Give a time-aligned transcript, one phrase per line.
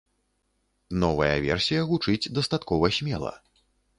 [1.03, 3.33] Новая версія гучыць дастаткова смела.